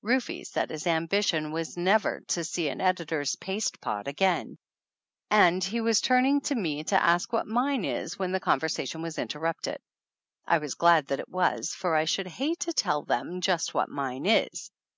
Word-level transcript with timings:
Rufe 0.00 0.46
said 0.46 0.70
his 0.70 0.86
ambition 0.86 1.52
was 1.52 1.76
never 1.76 2.20
to 2.28 2.42
see 2.42 2.70
an 2.70 2.80
editor's 2.80 3.36
paste 3.36 3.82
pot 3.82 4.08
again, 4.08 4.56
and 5.30 5.62
he 5.62 5.78
was 5.82 6.00
turning 6.00 6.40
to 6.40 6.54
me 6.54 6.84
to 6.84 6.96
ask 7.02 7.34
what 7.34 7.46
mine 7.46 7.84
is 7.84 8.18
when 8.18 8.32
the 8.32 8.40
conversation 8.40 9.02
was 9.02 9.18
interrupted. 9.18 9.82
I 10.46 10.56
was 10.56 10.74
glad 10.74 11.08
that 11.08 11.20
it 11.20 11.28
was, 11.28 11.74
for 11.74 11.94
I 11.94 12.06
should 12.06 12.28
hate 12.28 12.60
to 12.60 12.72
tell 12.72 13.02
them 13.02 13.42
just 13.42 13.74
what 13.74 13.90
mine 13.90 14.24
is. 14.24 14.70